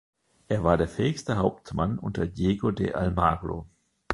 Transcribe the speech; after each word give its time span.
Er 0.47 0.63
war 0.63 0.77
der 0.77 0.87
fähigste 0.87 1.37
Hauptmann 1.37 1.99
unter 1.99 2.25
Diego 2.25 2.71
de 2.71 2.93
Almagro. 2.93 3.67